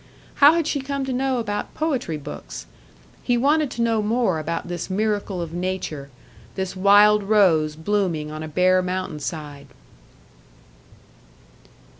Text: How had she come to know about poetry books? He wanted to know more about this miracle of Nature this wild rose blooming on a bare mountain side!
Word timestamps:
How 0.41 0.55
had 0.55 0.65
she 0.65 0.81
come 0.81 1.05
to 1.05 1.13
know 1.13 1.37
about 1.37 1.75
poetry 1.75 2.17
books? 2.17 2.65
He 3.21 3.37
wanted 3.37 3.69
to 3.69 3.83
know 3.83 4.01
more 4.01 4.39
about 4.39 4.67
this 4.67 4.89
miracle 4.89 5.43
of 5.43 5.53
Nature 5.53 6.09
this 6.55 6.75
wild 6.75 7.21
rose 7.21 7.75
blooming 7.75 8.31
on 8.31 8.41
a 8.41 8.47
bare 8.47 8.81
mountain 8.81 9.19
side! 9.19 9.67